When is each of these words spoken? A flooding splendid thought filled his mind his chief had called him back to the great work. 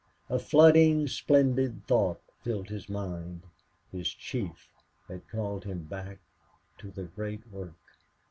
A 0.31 0.39
flooding 0.39 1.07
splendid 1.07 1.85
thought 1.85 2.19
filled 2.41 2.69
his 2.69 2.89
mind 2.89 3.43
his 3.91 4.11
chief 4.11 4.67
had 5.07 5.27
called 5.29 5.63
him 5.65 5.83
back 5.83 6.17
to 6.79 6.89
the 6.89 7.03
great 7.03 7.47
work. 7.51 7.77